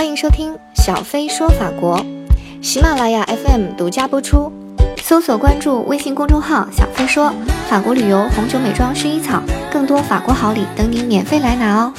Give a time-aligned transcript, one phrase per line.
[0.00, 2.02] 欢迎收听小飞说法国，
[2.62, 4.50] 喜马拉雅 FM 独家播出。
[4.96, 7.30] 搜索关注微信公众号“小飞说
[7.68, 11.92] 法国旅游、红酒、美妆、薰衣草”，更多法国好礼等你免费来拿哦。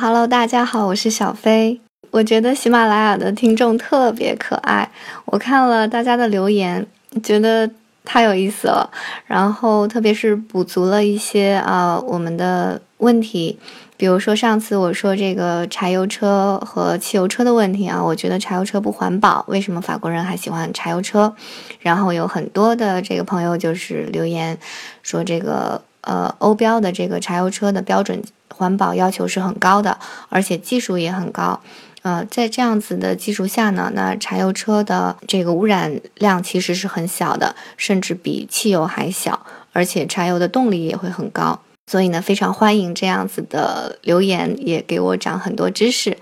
[0.00, 1.80] Hello，大家好，我是小飞。
[2.10, 4.90] 我觉得喜马拉雅的听众特别可爱，
[5.26, 6.84] 我看了大家的留言，
[7.22, 7.70] 觉得
[8.04, 8.90] 太有意思了。
[9.28, 13.56] 然后特别是补足了一些啊我们的问题。
[13.98, 21.34] 比如说上次我说这个柴油车和汽油车的问题啊，我觉得柴油车不环保，为什么法国人还喜欢柴油车？
[21.80, 24.56] 然后有很多的这个朋友就是留言
[25.02, 28.22] 说这个呃欧标的这个柴油车的标准
[28.54, 31.60] 环保要求是很高的，而且技术也很高。
[32.02, 41.58] 呃，在这样子的基础下呢，那柴油车的这个污染量其实是很小的，甚至比汽油还小，而且柴油的动力也会很高。
[41.88, 46.18] 所以呢，非常欢迎这样子的留言，也给我长很多知识。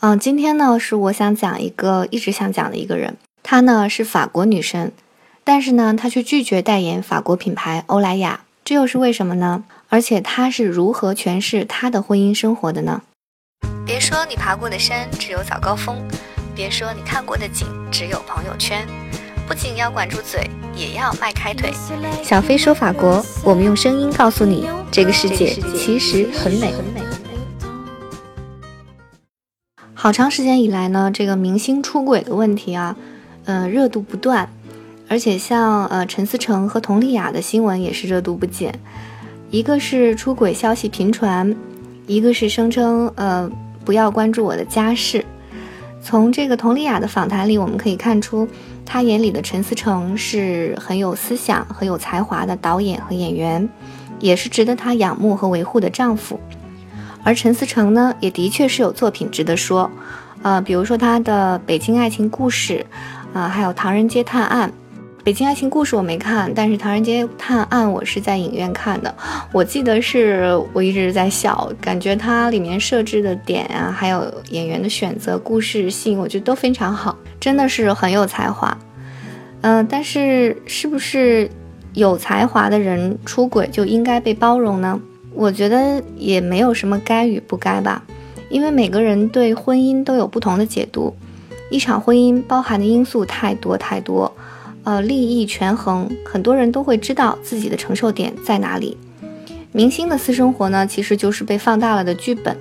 [0.00, 4.90] 嗯，今天呢是我想讲一个一直想讲的一个人，她呢是法国女生，
[5.44, 9.62] 但是呢她却拒绝代言法国品牌欧莱雅，这又是为什么呢？
[9.88, 13.02] 而且她是如何诠释她的婚姻生活的呢？
[13.86, 15.96] 别说你爬过的山只有早高峰，
[16.56, 18.84] 别说你看过的景只有朋友圈。
[19.46, 21.70] 不仅要管住嘴，也要迈开腿。
[22.22, 26.72] 小飞说法国，我们用声音告诉你，这个世界其实很美。
[29.92, 32.96] 好长时间以来呢，这个明星出轨的问题啊，
[33.44, 34.48] 呃，热度不断，
[35.08, 38.78] 而且像呃陈思诚和佟丽娅的新闻也是热度不减。
[39.50, 41.54] 一个是出轨消息频传，
[42.06, 43.50] 一个是声称呃
[43.84, 45.24] 不要关注我的家事。
[46.02, 48.48] 从这个佟丽娅的访谈里，我们可以看出。
[48.86, 53.68] 他眼里的陈思诚是很有思想、很有才华的导演和演员，
[54.20, 56.38] 也是值得他仰慕和维护的丈夫。
[57.24, 59.90] 而陈思诚呢，也的确是有作品值得说，
[60.42, 62.86] 呃，比如说他的《北京爱情故事》，
[63.38, 64.68] 啊，还有《唐人街探案》。
[65.24, 69.14] 《北京爱情故事》我没看，但是《唐人街探案》我是在影院看的。
[69.52, 78.76] 我记得是我一直在笑，感觉它里面设置的点啊，还有演员的选择、故事性，我觉得都非常好，真的是很有才华。
[79.62, 81.50] 嗯，但是是不是
[81.94, 85.00] 有才华的人出轨就应该被包容呢？
[85.32, 88.04] 我觉得也没有什么该与不该吧，
[88.50, 91.16] 因为每个人对婚姻都有不同的解读，
[91.70, 94.30] 一场婚姻包含的因素太多太多。
[94.84, 98.96] 呃，利益权衡，很多人都会知道自己的承受点在哪里。
[99.72, 102.56] 明星的私生活呢，其实就是被放大了的剧本。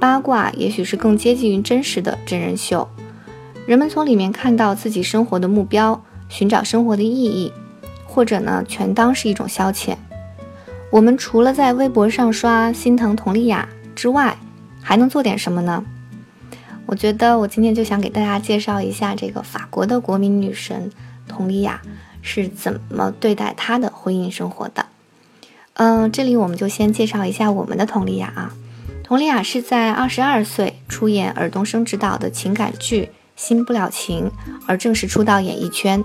[0.00, 2.88] 八卦也许是更接近于真实的真人秀。
[3.66, 7.52] 人们从里面看到自己生活的目标，寻找生活的意义，
[8.06, 9.96] 或者呢，全当是一种消遣。
[10.90, 14.36] 我们除了在微博上刷心疼佟丽娅之外，
[14.80, 15.84] 还能做点什么呢？
[16.86, 20.90] 我觉得我今天就想给大家介绍一下这个法国的国民女神。
[21.28, 21.80] 佟丽娅
[22.22, 24.86] 是怎么对待她的婚姻生活的？
[25.74, 28.54] 嗯，这里我们就先介绍一下我们的佟丽娅啊。
[29.02, 33.02] 佟丽娅是在二十二岁出演尔冬升执导的情感剧
[33.36, 34.30] 《新不了情》
[34.66, 36.02] 而正式出道演艺圈。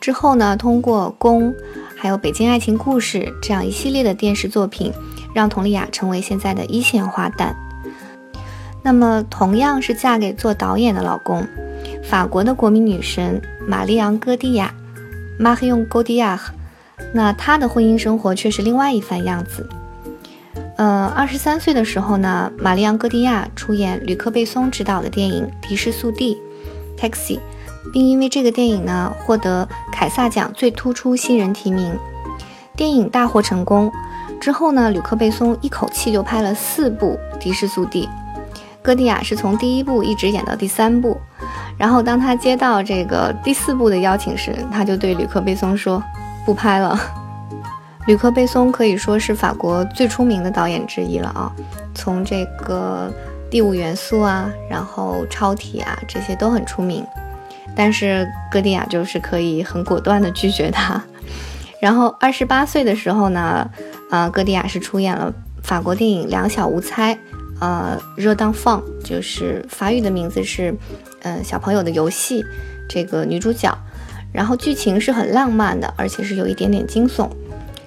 [0.00, 1.52] 之后呢，通过《宫》
[1.96, 4.92] 还有《北京爱情故事》这样一系列的电视作品，
[5.34, 7.54] 让佟丽娅成为现在的一线花旦。
[8.82, 11.46] 那么，同样是嫁给做导演的老公。
[12.08, 14.72] 法国的国民女神玛丽昂·戈蒂亚
[15.40, 16.38] （Marion g o d i a
[17.12, 19.68] 那她的婚姻生活却是另外一番样子。
[20.76, 26.38] 呃，二十三岁的时候呢，玛丽昂·戈蒂亚出演吕克·贝松执导的电影《的士速递》
[27.00, 27.40] （Taxi），
[27.92, 31.92] 并因为这个电影呢获得凯撒奖最突出新人提名。
[32.76, 33.90] 电影大获成功
[34.40, 38.06] 之后呢，吕克·贝松一口气就拍了四部《的士速递》，
[38.86, 41.20] 戈迪亚是从第一部一直演到第三部。
[41.76, 46.00] 然后，当他接到这个第四部的邀请时，他就对吕克·贝松说
[46.46, 46.96] ：“不拍了。”
[48.06, 51.50] 吕克·贝松可以说是法国最出名的导演之一了啊，
[51.96, 53.12] 从这个
[53.50, 57.04] 《第五元素》啊，然后《超体》啊，这些都很出名。
[57.74, 61.02] 但是戈迪亚就是可以很果断地拒绝他。
[61.80, 63.68] 然后，二十八岁的时候呢，
[64.12, 67.14] 呃，戈迪亚是出演了法国电影《两小无猜》，
[67.60, 70.74] 呃，热当放就是法语的名字是。
[71.22, 72.44] 嗯，小朋友的游戏，
[72.88, 73.76] 这个女主角，
[74.32, 77.28] 然后剧情是很浪漫的，而且是有一点点惊悚。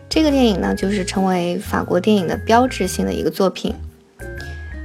[0.09, 3.73] 这个电影呢，就是成为法国电影的标志性的一个作品。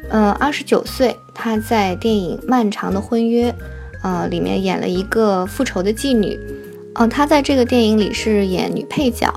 [0.08, 3.50] 嗯，二十九岁，她在电影《漫长的婚约》
[4.02, 6.38] 呃里面演了一个复仇的妓女。
[6.94, 9.32] 哦，她在这个电影里是演女配角，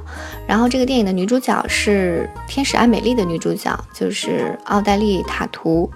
[0.46, 5.90] 然后这个电影的女主角是《天使爱美丽》的女主角，就是奥黛丽·塔图。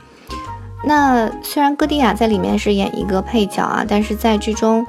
[0.84, 4.86] 那虽然戈迪亚在里面是演一个配角啊，但是在剧中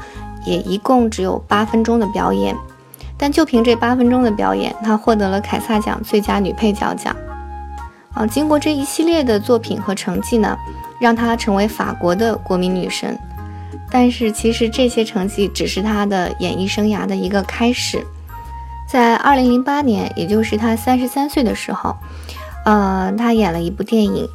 [0.46, 2.56] 也一共只有八分钟的表演，
[3.18, 7.14] 但就凭这八分钟的表演，她获得了凯撒奖最佳女配角奖。
[8.14, 10.56] 啊，经过这一系列的作品和成绩呢，
[10.98, 13.18] 让她成为法国的国民女神。
[13.92, 18.02] 但是其实这些成绩只是她的演艺生涯的一个开始。
[18.88, 21.94] 在二零零八年，也就是她三十三岁的时候，
[22.64, 24.26] 呃，她演了一部电影。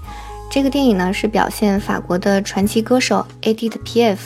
[0.52, 4.18] 这个电影呢是表现法国的传奇歌手 Edith Piaf，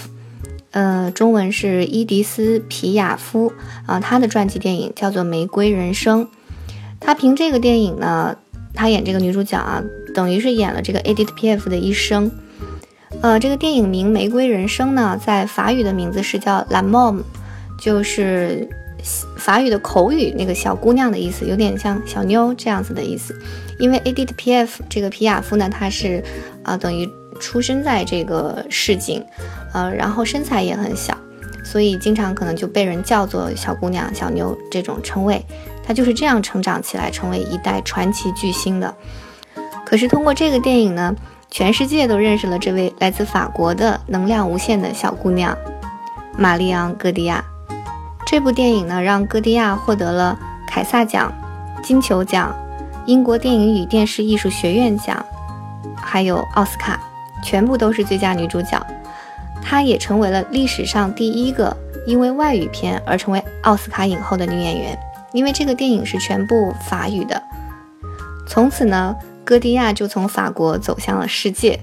[0.72, 3.54] 呃，中文是伊迪丝·皮亚夫
[3.86, 6.26] 啊，她的传记电影叫做《玫瑰人生》。
[7.00, 8.36] 她凭这个电影呢，
[8.74, 9.82] 她演这个女主角啊，
[10.14, 12.30] 等于是演了这个 Edit PF 的一生。
[13.22, 17.22] 呃，这个电影名《玫瑰人生》呢，在法语的名字是叫 La Mom，
[17.80, 18.68] 就是
[19.38, 23.40] 法语的口语那个小姑娘的意思，有点像小妞这样子的意思。
[23.78, 26.24] 因为 Edit P F 这个皮亚夫呢，她是
[26.64, 27.08] 啊等于
[27.40, 29.24] 出生在这个市井，
[29.74, 31.16] 呃，然后身材也很小，
[31.64, 35.46] 所以经常可能就被人叫做小姑娘、小妞这种称谓。
[35.86, 38.96] 她就是这样成长起来，成为一代传奇巨星的。
[39.86, 41.16] 可是通过这个电影呢，
[41.52, 45.56] 全世界都认识了这位来自法国的能量无限的小姑娘
[46.38, 47.44] 玛丽昂·戈迪亚。
[48.26, 51.30] 这部电影呢，让戈迪亚获得了凯撒奖、
[51.84, 52.56] 金球奖。
[53.06, 55.26] 英国电影与电视艺术学院奖，
[55.98, 56.98] 还有奥斯卡，
[57.44, 58.82] 全部都是最佳女主角。
[59.62, 61.76] 她也成为了历史上第一个
[62.08, 64.98] 因为外语片而成为奥斯卡影后的女演员。
[65.34, 67.42] 因为这个电影是全部法语的。
[68.48, 69.16] 从此呢，
[69.52, 71.78] 戈迪亚就从法国走向了世界，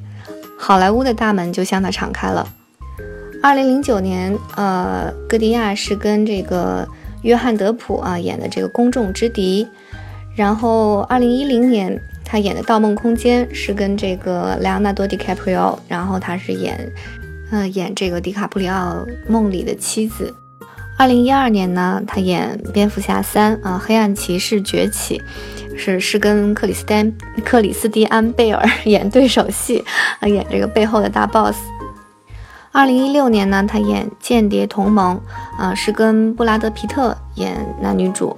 [0.59, 2.49] 好莱坞的大门就向他敞开了。
[3.43, 6.89] 二零零九年，呃，戈迪亚是跟这个
[7.21, 9.65] 约翰德普啊演的这个《公众之敌》。
[10.35, 16.91] 然后，二零一零年他演的《盗梦空间》是跟这个莱昂纳多·迪卡普里奥，然后他是演，
[17.51, 20.35] 呃，演这个迪卡普里奥梦里的妻子。
[20.97, 25.19] 二零一二年呢，他演《蝙蝠侠三》啊，《黑暗骑士崛起》，
[25.79, 27.11] 是是跟克里斯丹
[27.45, 29.83] 克里斯蒂安贝尔 演对手戏
[30.21, 31.57] 啊，演这个背后的大 boss。
[32.71, 35.19] 二零一六年呢，他演《间谍同盟》
[35.63, 38.37] 啊，是跟布拉德皮特演男女主。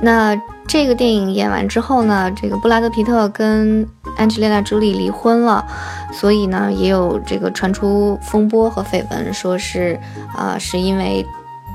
[0.00, 3.86] 那这个电影演完之后呢，这个布拉德皮特跟
[4.16, 5.64] 安吉丽娜朱莉离婚了，
[6.12, 9.98] 所以呢，也有这个传出风波和绯闻，说是
[10.34, 11.24] 啊，是因为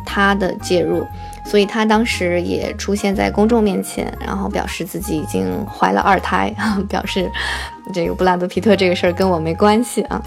[0.06, 1.06] 他的介入，
[1.46, 6.54] 所以他当时也出现在公众面前，然后表示自己已经怀了二胎，
[6.90, 7.30] 表示
[7.94, 10.22] 这个布拉德皮特这个事儿跟我没关系啊。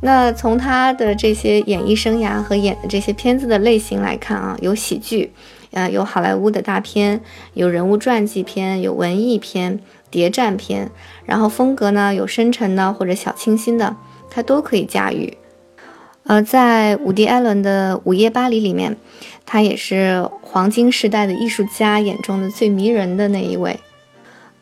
[0.00, 5.32] 那从他的这些演艺生涯和演的这些片子的类型来看啊，有喜剧。
[5.70, 7.20] 呃，有好莱坞的大片，
[7.54, 10.88] 有人物传记片，有文艺片、谍战片，
[11.24, 13.96] 然后风格呢有深沉的或者小清新的，
[14.30, 15.36] 他都可以驾驭。
[16.26, 18.96] 呃，在伍迪·艾伦的《午夜巴黎》里面，
[19.46, 23.78] 他也是黄金时代的艺术家眼中的最迷人的那一位。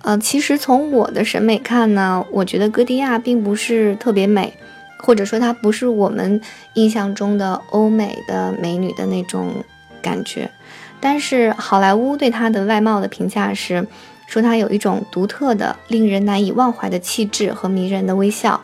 [0.02, 4.52] 呃，其实从我的审美看呢，我觉得歌迪亚并不是特别美，
[4.98, 6.40] 或者说她不是我们
[6.74, 9.54] 印象中的欧美的美女的那种
[10.02, 10.50] 感觉。
[10.98, 13.86] 但是好莱坞对她的外貌的评价是，
[14.26, 18.60] 说她有一种独特的、令人难以忘怀的气质和迷人的微笑。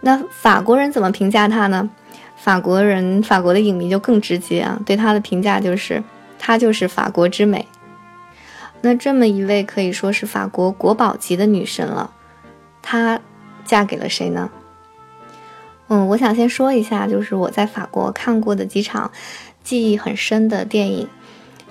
[0.00, 1.90] 那法国人怎么评价她呢？
[2.42, 6.02] 法国人、法国的影迷就更直接啊，对她的评价就是，
[6.38, 7.66] 她就是法国之美。
[8.80, 12.10] 那这么一位可以说是法国国宝级的女神了，
[12.80, 13.20] 她
[13.66, 14.50] 嫁给了谁呢？
[15.88, 19.10] 嗯，我想先说一下，就是我在法国看过的几场
[19.62, 21.06] 记忆很深的电影。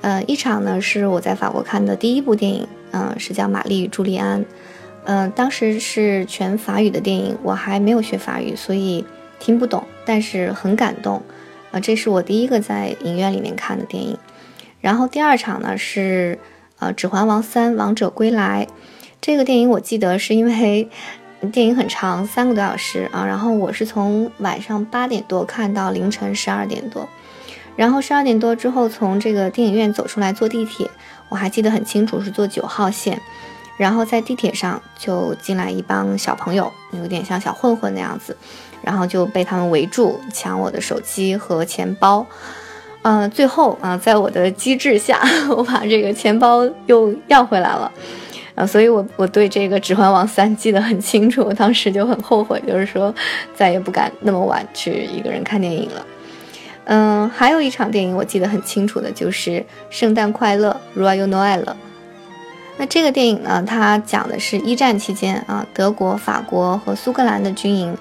[0.02, 4.42] 呃，一场呢是我在法国看的第一部电影，嗯，是叫《玛丽与朱利安》，
[5.06, 9.04] 嗯，当时是全法语的电影，我还没有学法语，所以
[9.40, 11.24] 听不懂，但是很感动，
[11.72, 14.18] 啊，这是我第一个在影院里面看的电影。
[14.82, 16.38] 然后第二场呢是
[16.80, 18.68] 呃《指环王三：王者归来》，
[19.20, 20.90] 这个电影我记得是因为
[21.52, 27.08] 电影很长，三个多小时啊，然后我是从晚上八点多看到凌晨十二点多。
[27.76, 30.90] 然后十二点多之后，从这个电影院走出来坐地铁，
[31.30, 33.22] 我还记得很清楚，是坐九号线。
[33.78, 38.36] 然后在地铁上就进来一帮小朋友，有点像小混混那样子，
[38.90, 42.26] 然后就被他们围住，抢我的手机和钱包。
[43.04, 45.22] 呃，最后啊，在我的机智下，
[45.56, 47.92] 我把这个钱包又要回来了。
[48.56, 53.14] 啊，所以我我对这个《指环王三》记得很清楚，我当时就很后悔，就是说
[53.56, 56.06] 再也不敢那么晚去一个人看电影了。
[56.86, 59.52] 嗯，还有一场电影我记得很清楚的，就是
[59.92, 61.76] 《圣诞快乐》（Royal Noel）。
[62.78, 67.96] 那这个电影呢，它讲的是一战期间啊，德国、法国和苏格兰的军营，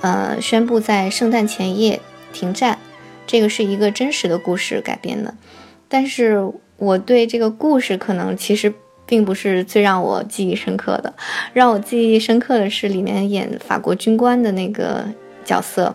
[0.00, 2.00] 呃，宣布在圣诞前夜
[2.32, 2.78] 停战。
[3.26, 5.34] 这个是一个真实的故事改编的，
[5.86, 8.72] 但是我对这个故事可能其实
[9.04, 11.12] 并不是最让我记忆深刻的。
[11.52, 15.04] 让我记忆深刻的是里面演法国军官的那个
[15.44, 15.94] 角色，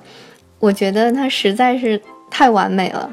[0.59, 3.11] 我觉得他实在是太完美了，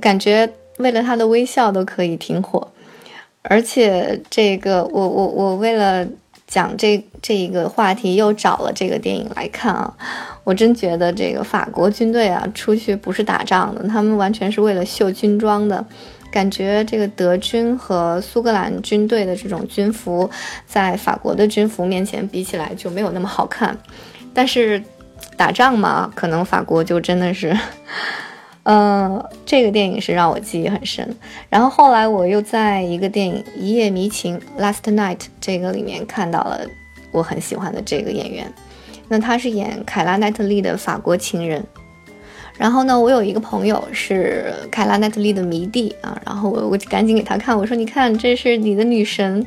[0.00, 2.68] 感觉为了他的微笑都可以停火。
[3.42, 6.06] 而且这个，我我我为了
[6.52, 9.90] 讲这这一个话题，又找了这个电影来看啊。
[10.44, 15.82] 我真觉得这个法国军队啊，出去不是打仗的，他们完全是为了秀军装的。
[16.30, 20.28] 感觉这个德军和苏格兰军队的这种军服，
[20.66, 23.74] 在法国的军服面前比起来就没有那么好看。
[24.34, 24.82] 但是
[25.38, 27.56] 打仗嘛，可能法国就真的是。
[28.64, 31.16] 呃，这个电影是让我记忆很深。
[31.48, 36.60] 然后后来我又在一个电影《一夜迷情》（Last Night） 这个里面看到了
[37.10, 38.46] 我很喜欢的这个演员。
[39.08, 41.60] 那他是演凯拉奈特利的法国情人。
[42.56, 49.44] 然后呢，我有一个朋友是凯拉奈特利的迷弟啊，然后我我赶紧给他看，我说你看这是你的女神。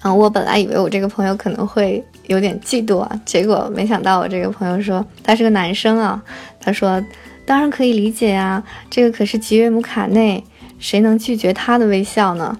[0.00, 6.22] 然后我本来以为我这个朋友可能会有点嫉妒啊，结果没想到我这个朋友说他是个男生啊，
[6.58, 7.04] 他说。
[7.48, 10.44] 当然可以理解呀，这个可是吉约姆卡内，
[10.78, 12.58] 谁能拒绝他的微笑呢？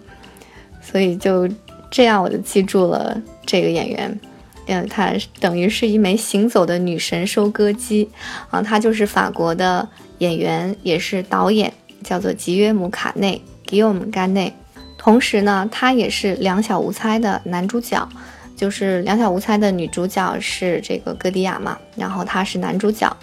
[0.81, 1.47] 所以就
[1.91, 4.19] 这样，我就记住了这个演员。
[4.67, 8.09] 嗯，他等于是一枚行走的女神收割机
[8.49, 8.63] 啊！
[8.63, 9.87] 他就是法国的
[10.21, 11.71] 演员，也是导演，
[12.03, 14.53] 叫做吉约姆卡内 （Guillaume g a n e
[14.97, 18.09] 同时呢，他也是《两小无猜》的男主角，
[18.57, 23.15] 就是《两小无猜》的女主角是这个戈迪亚嘛，然后他是男主角。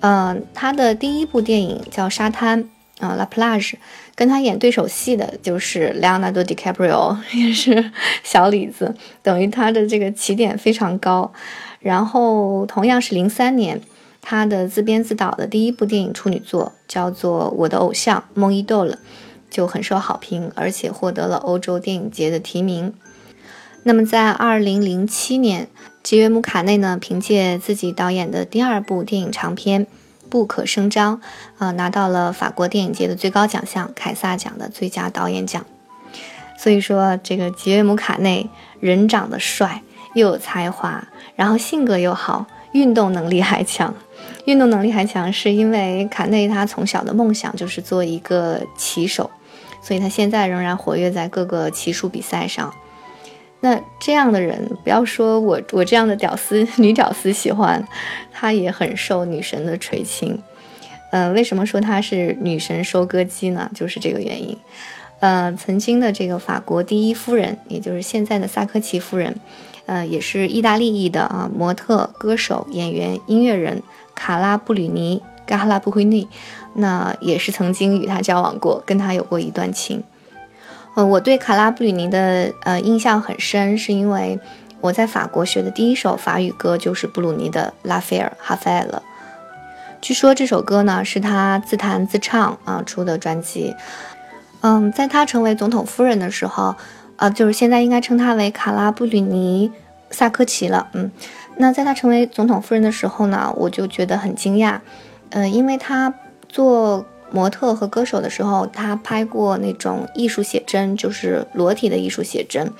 [0.00, 2.62] 嗯，他的第一部电影叫《沙滩》
[3.00, 3.72] 啊，《La Plage》，
[4.14, 7.90] 跟他演对手戏的就是 Leonardo DiCaprio， 也是
[8.22, 11.32] 小李子，等于他的这个起点非常高。
[11.80, 13.80] 然后同样是零三年，
[14.20, 18.94] 他的自编自导的第一部电影处女作叫做《我的偶像梦一豆了》，
[19.50, 22.92] 就很受好评，而且获得了欧洲电影节的提名。
[23.82, 25.68] 那么在二零零七年。
[26.06, 29.86] 吉约姆·卡内呢，凭借自己导演的第二部电影长片
[30.30, 31.16] 《不可声张》，
[31.58, 35.66] 啊，拿到了法国电影节的最高奖项凯撒奖的最佳导演奖。
[36.56, 38.48] 所以说，这个吉约姆·卡内
[38.78, 39.82] 人长得帅，
[40.14, 43.92] 又有才华，然后性格又好，运动能力还强。
[44.44, 49.28] 运动能力还强，是因为卡内他从小的梦想就是做一个骑手，
[49.82, 52.72] 所以他现在仍然活跃在各个骑术比赛上。
[53.60, 57.82] 那这样的人，不要说我我这样的屌丝女屌丝喜欢，
[58.32, 60.40] 她也很受女神的垂青。
[61.10, 63.70] 呃，为什么说她是女神收割机呢？
[63.74, 64.56] 就是这个原因。
[65.20, 69.34] 呃，曾经的这个法国第一夫人，也就是现在的萨科齐夫人，
[69.86, 73.82] 呃，也是意大利裔的啊，模特、歌手、演员、音乐人
[74.14, 76.28] 卡拉布吕尼·嘎哈拉布灰尼，
[76.74, 80.04] 那也是曾经与他交往过，跟他有过一段情。
[80.96, 84.40] 呃，我对卡拉布吕尼的呃印象很深，是因为
[84.80, 88.86] 我在法国学的第一首法语歌就是布鲁尼的《拉斐尔哈菲尔》。
[90.00, 93.74] 据说这首歌呢是他自弹自唱啊出的专辑。
[94.62, 96.74] 嗯，在他成为总统夫人的时候，
[97.16, 99.70] 呃，就是现在应该称他为卡拉布吕尼
[100.10, 100.88] 萨科齐了。
[100.94, 101.10] 嗯，
[101.58, 104.80] 那在他成为总统夫人的时候呢，我就觉得很惊讶。
[105.28, 106.14] 嗯，因为他
[106.48, 107.04] 做。
[107.30, 112.72] 模特和歌手的时候，他拍过那种艺术写真，就是裸体的艺术写真，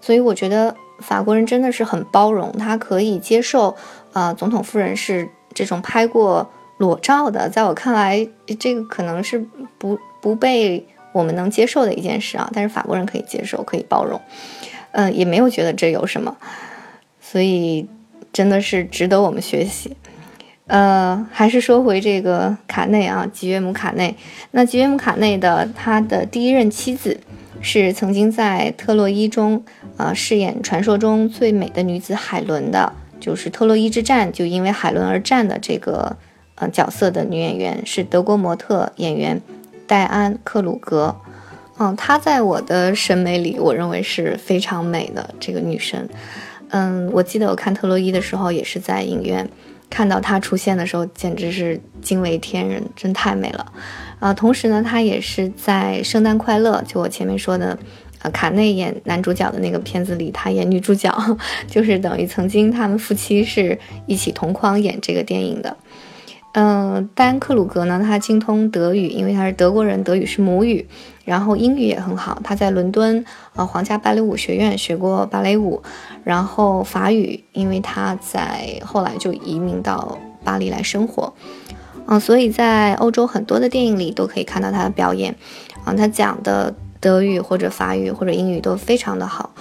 [0.00, 3.74] 所以我觉得法国人真的是很包容，他可以接受，
[4.12, 8.26] 呃，总统夫人是这种拍过裸照的，在我看来，
[8.58, 9.38] 这个可能是
[9.78, 14.20] 不不被我们能接受的一件事啊，但是法国人可以接受，可以包容，
[14.92, 16.36] 嗯，也没有觉得这有什么，
[17.20, 17.88] 所以
[18.32, 19.96] 真的是值得我们学习。
[20.66, 24.16] 呃，还是说回这个卡内啊，吉约姆卡内。
[24.52, 27.20] 那吉约姆卡内的他的第一任妻子，
[27.60, 29.62] 是曾经在特洛伊中，
[29.98, 36.16] 呃，饰演传说中最美的女子海伦的，就是特洛伊之战就因为海伦而战的这个
[36.54, 39.42] 呃角色的女演员，是德国模特演员
[39.86, 41.14] 戴安克鲁格。
[41.78, 46.08] 嗯，她在我的审美里，我认为是非常美的这个女生。
[46.70, 49.46] 嗯，我记得我看特洛伊的时候，也是在影院。
[49.90, 53.72] 看到她出现的时候，简直是惊为天人，真太美了，
[54.18, 54.34] 啊！
[54.34, 57.78] 同时呢，她也是在《圣诞快乐》就我前面说的，
[58.22, 61.12] 呃，卡内演男主角的那个片子里，她演女主角，
[61.68, 65.76] 就是等于曾经他们夫妻是一起同框演这个电影的。
[66.54, 70.86] 嗯，丹克鲁格呢，他精通德语，因为他是德国人，德语是母语，
[71.24, 75.82] 然后英语也很好，他在伦敦呃皇家芭蕾舞学院学过芭蕾舞，
[76.22, 81.32] 然后法语，因为他在后来就移民到巴黎来生活，
[82.06, 85.34] 嗯，所以在欧洲很多的电影里都可以看到他的表演，
[85.84, 89.54] 啊，他讲的德语或者法语或者英语都非常的好，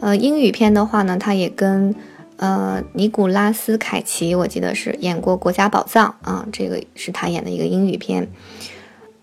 [0.00, 1.94] 呃，英语片的话呢，他也跟
[2.38, 8.28] 呃尼古拉斯凯奇，我记得是演过《国家宝藏》啊，这个是他演的一个英语片。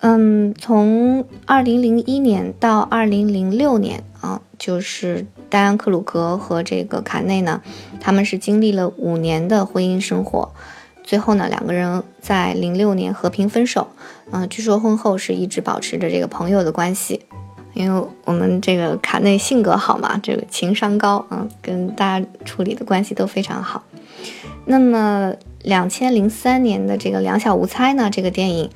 [0.06, 7.62] 嗯，从二零零一年到二零零六年啊，就是戴安·克鲁格和这个卡内呢，
[8.02, 10.52] 他们是经历了五年的婚姻生活，
[11.06, 13.88] 最后呢，两个人在零六年和平分手。
[14.32, 17.22] 嗯，据说婚后是一直保持着这个朋友的关系，
[17.74, 23.82] 因为我们这个卡内性格好嘛，这个情商高啊，跟大家处理的关系都非常好。
[24.66, 28.70] 那么两千零三年的这个《两小无猜》呢，这个电影。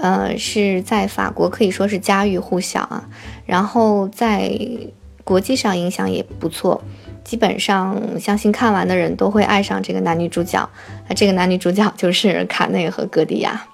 [0.00, 3.06] 呃，是在法国可以说是家喻户晓啊，
[3.44, 4.50] 然后在
[5.24, 6.82] 国际上影响也不错，
[7.22, 10.66] 基本上相信看完的人都会爱上这个男女主角。
[11.06, 13.66] 那这个男女主角 就是卡内和戈迪亚。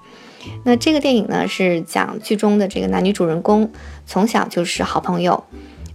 [0.64, 3.70] 那这个电影呢，是讲剧中的这个男女主人公
[4.04, 5.44] 从小就是好朋友，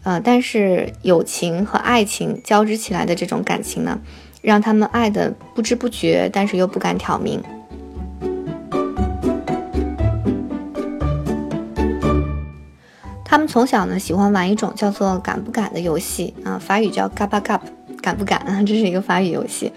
[0.04, 4.00] 呃，但是友情和爱情交织起来的这种感情呢，
[4.42, 7.44] 让他们爱的不知不觉，但是又不敢挑明。
[13.32, 17.66] 他们从小呢喜欢玩一种叫做“敢不敢”的游戏啊，法语叫 g a p a g a p
[18.02, 18.62] 敢不敢啊？
[18.68, 19.72] 这是一个法语游戏，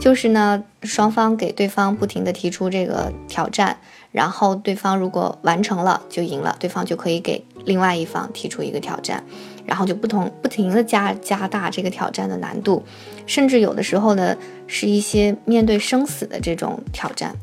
[0.00, 3.76] 就是呢双方给对方不停的提出这个挑战，
[4.10, 9.22] 然后对方如果完成了就赢了，对方就可以给另外一方提出一个挑战，
[9.64, 12.82] 然后就不同不停的加加大这个挑战的难度，
[13.24, 14.36] 甚至有的时候呢
[14.66, 17.36] 是一些面对生死的这种挑战，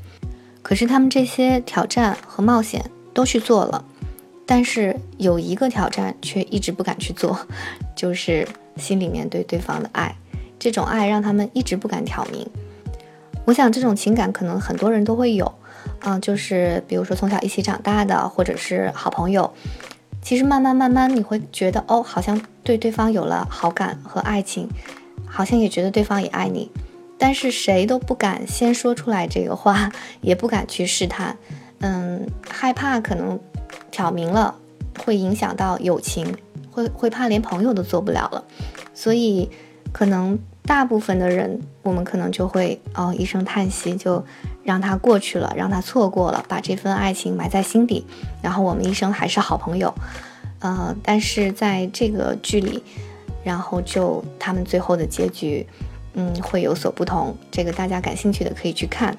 [0.61, 3.85] 可是他们这些挑战和冒险都去做了。
[4.45, 7.37] 但是有一个挑战却一直不敢去做，
[7.95, 8.47] 就是
[8.77, 10.15] 心里面对对方的爱，
[10.59, 12.45] 这种爱让他们一直不敢挑明。
[13.45, 15.51] 我想这种情感可能很多人都会有，
[15.99, 19.53] 啊，就是比如说从小一起长大的，或者是好朋友，
[20.21, 24.69] 其实慢慢慢慢你会觉得，哦，好像对对方有了好感和爱情，
[25.25, 26.71] 好像也觉得对方也爱你，
[27.17, 29.91] 但是谁都不敢先说出来这个话，
[30.21, 31.37] 也不敢去试探，
[31.83, 33.39] 嗯，害怕可能。
[33.91, 34.55] 挑明了，
[35.05, 36.35] 会影响到友情，
[36.71, 38.43] 会会怕连朋友都做不了了，
[38.91, 39.47] 所以
[39.91, 44.25] 可能大部分的人，我们可能就会哦一声叹息，就
[44.63, 48.03] 让他过去了，让他错过了，把这份爱情埋在心底，
[48.41, 49.93] 然后我们一生还是好朋友。
[50.61, 52.83] 呃，但是在这个剧里，
[53.43, 55.67] 然后就他们最后的结局，
[56.15, 57.37] 嗯，会有所不同。
[57.51, 59.15] 这个大家感兴趣的可以去看。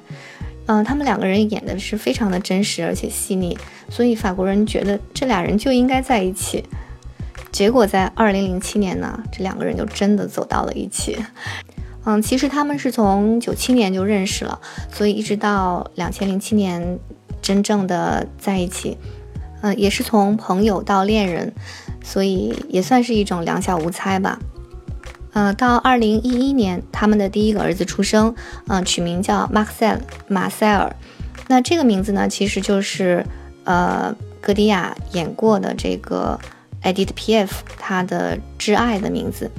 [0.66, 3.56] 嗯，他们两个人演的是非常的真实而且细腻，
[3.90, 6.64] 所以法国人觉得这俩人就应该在一起。
[7.52, 11.16] 结果在二零零七年呢，这两个人就真的走到了一起。
[12.04, 16.98] 嗯，其实他们是从九七年就认识了，所以一直到两千零七年
[17.40, 18.98] 真正的在一起，
[19.62, 21.52] 嗯，也是从朋友到恋人，
[22.02, 24.38] 所以也算是一种两小无猜吧。
[25.34, 28.34] 呃，到二零一一年，他们的第一个儿子出生，
[28.68, 30.94] 嗯，取名叫马塞尔马塞尔。
[31.48, 33.26] 那这个名字呢，其实就是
[33.64, 36.38] 呃，戈迪亚演过的这个
[36.82, 37.64] Edith P.F.
[37.76, 39.50] 他的挚爱的名字，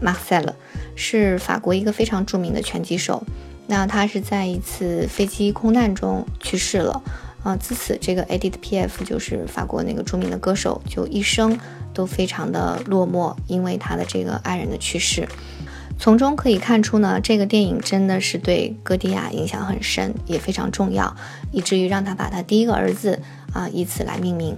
[0.00, 0.54] 马塞尔
[0.94, 3.22] 是法国一个非常著名的拳击手。
[3.66, 7.02] 那他是在一次飞机空难中去世了。
[7.42, 9.04] 啊，自此这个 Edith P.F.
[9.04, 11.58] 就是法国那个著名的歌手，就一生。
[11.96, 15.26] 都非常的落寞，因为他的这个爱人的去世。
[15.98, 21.16] 从中可以看出呢，这个电影真的是对戈迪亚影响很深，也非常重要，
[21.52, 23.18] 以至于让他把他第一个儿子
[23.54, 24.54] 啊以此来命名。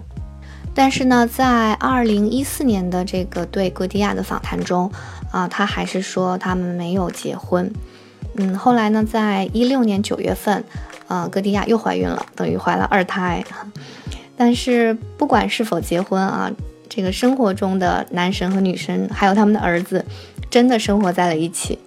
[0.75, 4.91] 但是呢，在二零一四年的这个对戈迪亚的访谈中
[5.31, 7.73] 啊，他还是说他们没有结婚。
[8.35, 10.65] 嗯，后来呢，在一六年九月份，
[11.07, 13.45] 呃，戈迪亚又怀孕了，等于怀了二胎。
[14.37, 16.51] 但是不管是否结婚啊。
[16.89, 20.05] 这个生活中的男神和女神，还有他们的儿子，
[20.49, 21.79] 真的生活在了一起。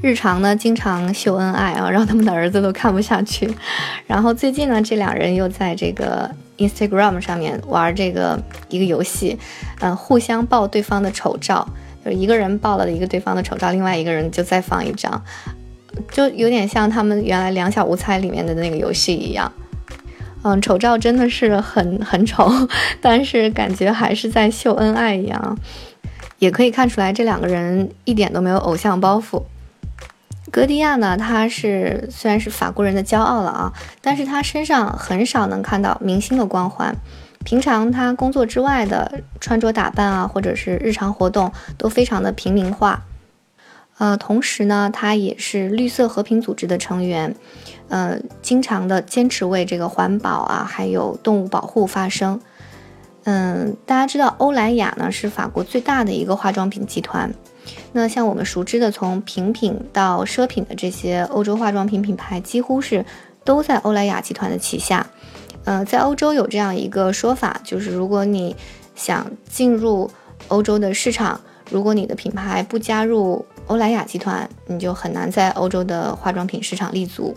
[0.00, 3.52] 日常呢，经常秀恩爱啊，让他们的儿子都看不下去。
[4.06, 9.36] 然后最近呢，这两人又在这个 Instagram 上面玩这个一个游戏，
[9.80, 11.66] 呃，互相爆对方的丑照，
[12.04, 15.20] 就一个人爆了一个对方的丑照，另外一个人就再放一张，
[16.12, 19.52] 就有点像他们原来两小无猜里面的那个游戏一样。
[20.44, 22.50] 嗯，丑照真的是很 很丑，
[23.00, 25.58] 但是感觉还是在秀恩爱一样，
[26.38, 29.42] 也可以看出来这两个人一点都没有偶像包袱。
[30.50, 36.94] 格迪亚呢，他是虽然是法国人的骄傲了啊，但是他身上很少能看到明星的光环，
[37.44, 43.02] 平常他工作之外的穿着打扮啊，或者是日常活动都非常的平民化。
[43.98, 47.34] 呃，同时呢，她也是绿色和平组织的成员，
[47.88, 52.40] 呃，经常的坚持为这个环保啊，还有动物保护发声。
[53.24, 57.30] 嗯，大家知道欧莱雅呢是法国最大的一个化妆品集团。
[57.92, 63.04] 那像我们熟知的从平品到奢品的这些欧洲化妆品品牌，几乎是
[63.44, 65.06] 都在欧莱雅集团的旗下。
[65.64, 68.56] 呃，在欧洲有这样一个说法，就是如果你
[68.94, 70.10] 想进入
[70.46, 71.38] 欧洲的市场，
[71.70, 77.34] 如果你的品牌不加入欧莱雅集团，你就很难在欧洲的化妆品市场立足。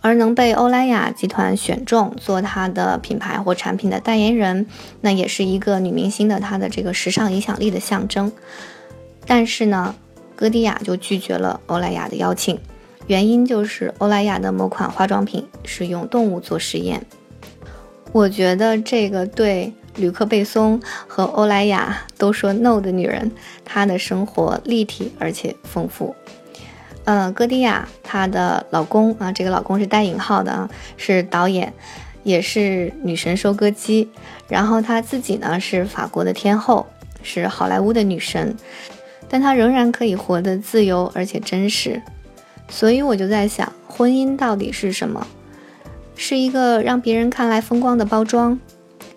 [0.00, 4.66] 而能被欧莱雅集团选中做它的品牌或产品的代言人，
[5.00, 8.30] 那也是一个女明星的她的这个时尚影响力的象征。
[9.26, 9.94] 但是呢，
[10.36, 12.58] 歌迪亚就拒绝了欧莱雅的邀请，
[13.06, 17.02] 原因就是欧莱雅的某款化妆品是用动物做实验。
[18.12, 23.30] 我觉得这个对吕克贝松和欧莱雅都说 no 的女人，
[23.64, 26.14] 她的生活立体而且丰富。
[27.04, 31.72] 呃，歌迪亚她的老公啊，这个老公是带引号的啊，是导演，
[32.22, 34.08] 也是女神收割机。
[34.48, 36.86] 然后她自己呢是法国的天后，
[37.22, 38.56] 是好莱坞的女神，
[39.28, 42.02] 但她仍然可以活得自由而且真实。
[42.68, 45.26] 所以我就在想，婚姻到底是什么？
[46.16, 48.58] 是一个让别人看来风光的包装，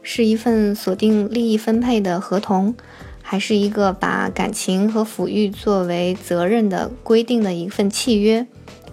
[0.10, 2.74] 是一份锁定利益分配的合同，
[3.22, 8.48] 还是一个把感情和抚育作为责任的规定的一份契约，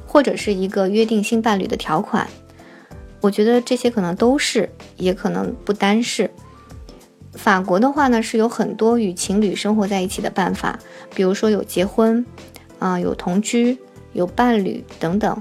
[0.09, 2.27] 或者是一个约定性伴侣的条款？
[3.21, 6.33] 我觉得这些可能都是，也可能不单是。
[7.35, 10.81] 法国的话呢，是有很多与情侣生活在一起的办法，
[11.15, 12.27] 比如说有结婚，
[12.81, 13.79] 啊，有同居，
[14.15, 15.41] 有伴侣等等。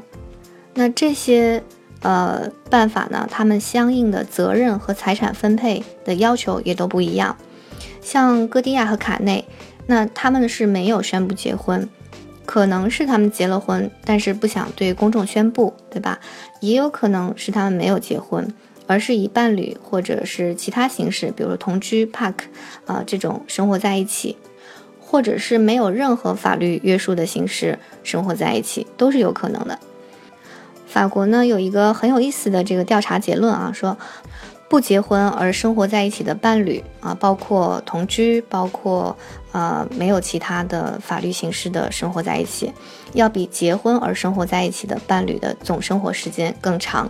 [0.75, 1.63] 那这些。
[2.03, 3.27] 呃，办法呢？
[3.31, 7.35] 他们相应的责任和财产分配的要求也都不一样。
[8.01, 9.45] 像戈迪亚和卡内，
[9.87, 11.87] 那他们是没有宣布结婚，
[12.45, 16.19] 可能是他们结了婚，但是不想对公众宣布，对吧？
[16.59, 18.53] 也有可能是他们没有结婚，
[18.85, 22.35] 而是以伴侣或者是其他形式，比如说同居、park
[22.85, 24.35] 啊这种生活在一起，
[24.99, 29.79] 或者是没有任何法律约束的形式生活在一起，都是有可能的。
[30.93, 33.97] 法国呢有一个很有意思的这个调查结论啊，说
[34.69, 39.17] 不结婚而生活在一起的伴侣啊，包括同居，包括
[39.53, 42.71] 呃没有其他的法律形式的生活在一起，
[43.13, 47.09] 要比结婚而生活在一起的伴侣的总生活时间更长。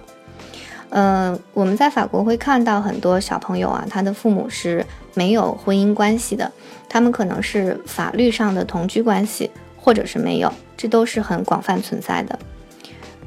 [0.87, 6.49] 呃，我们在法国会看到很多小朋友啊，他的父母是没有婚姻关系的，
[6.87, 12.39] 他们可能是法律上的同居关系，或者是没有，这都是很广泛存在的。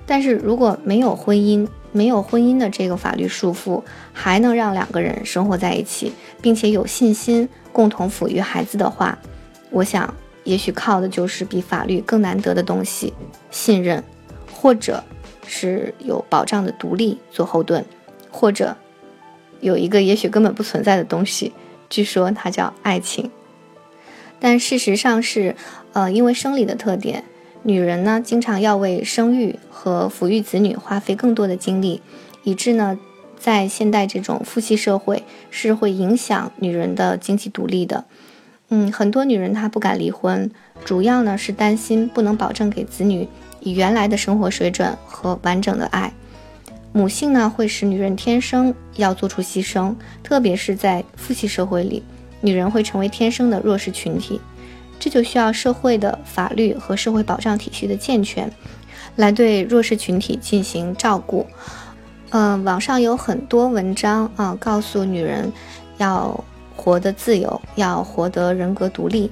[0.06, 9.18] 但是如果没有婚姻，没有婚姻的这个法律束缚，还能让两个人生活在一起，并且有信心共同抚育孩子的话，
[9.70, 10.14] 我想，
[10.44, 13.12] 也许靠的就是比法律更难得的东西——
[13.50, 14.04] 信任，
[14.52, 15.02] 或者
[15.46, 17.84] 是有保障的独立做后盾，
[18.30, 18.76] 或者
[19.60, 21.52] 有一个也许根本不存在的东西，
[21.88, 23.30] 据说它叫爱情。
[24.38, 25.56] 但事实上是，
[25.94, 27.24] 呃，因为生理的特点。
[27.68, 32.00] 女人呢，经常要为生育和抚育子女花费更多的精力，
[32.44, 32.96] 以致呢，
[33.36, 38.04] 在现代这种父系社会是会影响女人的经济独立的。
[38.68, 40.48] 嗯，很多女人她不敢离婚，
[40.84, 43.26] 主要呢是担心不能保证给子女
[43.58, 46.12] 以原来的生活水准和完整的爱。
[46.92, 52.04] 母性呢会使女人天生要做出牺牲，特别是在父系社会里，
[52.40, 54.40] 女人会成为天生的弱势群体。
[55.06, 58.50] 这就需要社会的法律和社会保障体系的健全，
[59.14, 61.46] 来对弱势群体进行照顾。
[62.30, 65.52] 嗯，网上有很多文章啊，告诉女人
[65.98, 69.30] 要活得自由，要活得人格独立。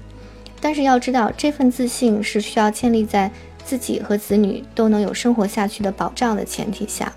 [0.61, 3.29] 但是要知道，这份自信是需要建立在
[3.65, 7.13] 自己和子女都能有生活下去的保障的前提下，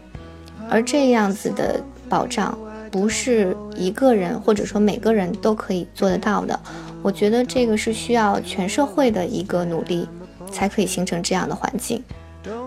[0.68, 2.58] 而这样子的保障
[2.90, 6.60] 不是一个人或者说每个人都可以做得到的。
[7.02, 10.08] 我觉得这个是需要全社会的一个努力，
[10.52, 12.04] 才可以形成这样的环境。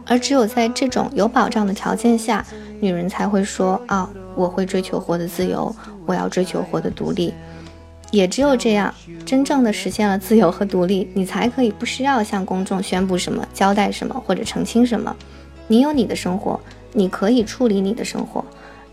[0.07, 2.45] 而只有在这种有保障的条件下，
[2.81, 5.75] 女人才会说啊，我会追求活得自由，
[6.07, 7.33] 我要追求活得独立。
[8.11, 8.93] 也只有这样，
[9.25, 15.15] 真正的实现了自由和独立，你才可以不需要向公众宣布什么、交代什么或者澄清什么。
[15.69, 16.61] 你有你的生活，
[16.93, 18.45] 你可以处理你的生活，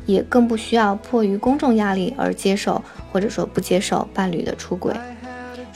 [0.06, 4.94] 也更不需要迫于公众压力而接受或者说不接受伴侣的出轨。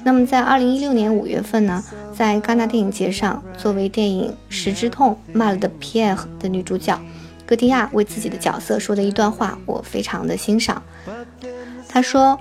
[0.04, 1.84] 那么，在二零一六年五月份呢，
[2.16, 7.00] 在戛纳电影节上，作为电影《十之痛》骂了的皮埃尔的女主角，
[7.46, 10.82] 戈蒂亚为自己的角色说的一段话，我非常的欣赏。
[11.88, 12.40] 他说：“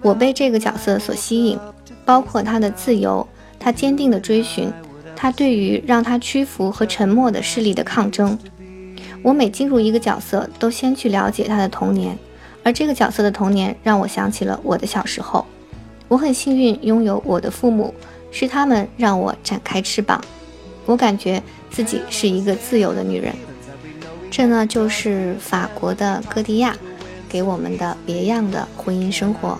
[0.00, 1.58] 我被这个角色所吸引，
[2.04, 3.26] 包括他的自由，
[3.58, 4.72] 他坚定的追寻，
[5.14, 8.38] 他对于让他屈服和沉默的势力的抗争。
[9.22, 12.16] 我每进入一个角色，都先去了解他的童年，
[12.62, 15.44] 而这个角色的童年让我想起了我的小时候。
[16.12, 17.94] 我很幸运拥有我的父母，
[18.30, 20.22] 是他们让我展开翅膀。
[20.84, 23.34] 我感觉自己是一个自由的女人。”
[24.30, 26.76] 这呢，就是法国的戈迪亚
[27.30, 29.58] 给我们的别样的婚姻生活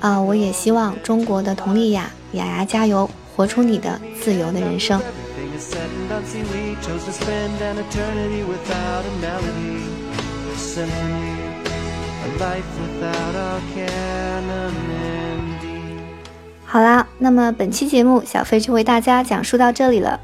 [0.00, 0.18] 啊！
[0.18, 4.98] 我也希望中国的佟丽娅雅雅加油，活出你的自由的人生。
[16.74, 20.18] 好啦，那么本期节目小飞就为大家讲述到这里了。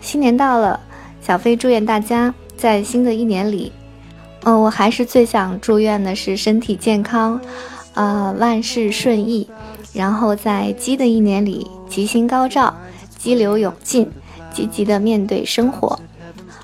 [0.00, 0.80] 新年到了，
[1.24, 2.34] 小飞祝愿大家。
[2.56, 3.70] 在新的一年里，
[4.42, 7.40] 嗯，我还是最想祝愿的是身体健康，
[7.94, 9.48] 呃，万事顺意。
[9.92, 12.74] 然后在鸡的一年里，吉星高照，
[13.16, 14.10] 激流勇进，
[14.52, 15.96] 积极的面对生活。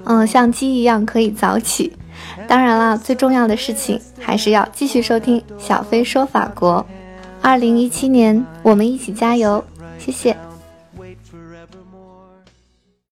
[0.02, 1.92] 嗯，像鸡一样可以早起。
[2.48, 6.84] 当然了，最重要的事情还是要继续收听小飞说法国。
[7.40, 9.64] 二零一七年，我们一起加油！
[9.98, 10.36] 谢谢。